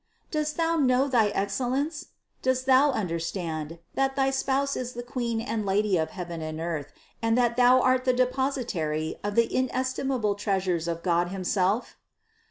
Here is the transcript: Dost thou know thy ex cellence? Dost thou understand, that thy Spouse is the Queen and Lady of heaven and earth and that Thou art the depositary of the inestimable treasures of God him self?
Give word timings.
Dost 0.31 0.57
thou 0.57 0.77
know 0.77 1.07
thy 1.07 1.27
ex 1.27 1.59
cellence? 1.59 2.07
Dost 2.41 2.65
thou 2.65 2.89
understand, 2.89 3.77
that 3.93 4.15
thy 4.15 4.31
Spouse 4.31 4.75
is 4.75 4.93
the 4.93 5.03
Queen 5.03 5.39
and 5.39 5.63
Lady 5.63 5.95
of 5.95 6.09
heaven 6.09 6.41
and 6.41 6.59
earth 6.59 6.91
and 7.21 7.37
that 7.37 7.55
Thou 7.55 7.79
art 7.79 8.03
the 8.05 8.11
depositary 8.11 9.17
of 9.23 9.35
the 9.35 9.55
inestimable 9.55 10.33
treasures 10.33 10.87
of 10.87 11.03
God 11.03 11.27
him 11.27 11.43
self? 11.43 11.97